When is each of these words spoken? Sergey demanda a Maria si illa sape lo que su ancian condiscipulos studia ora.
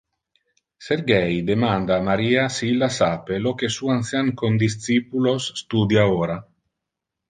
Sergey 0.85 1.35
demanda 1.49 1.99
a 1.99 2.07
Maria 2.07 2.47
si 2.57 2.71
illa 2.71 2.91
sape 2.97 3.39
lo 3.45 3.55
que 3.63 3.73
su 3.79 3.95
ancian 3.99 4.35
condiscipulos 4.43 5.55
studia 5.65 6.13
ora. 6.21 6.45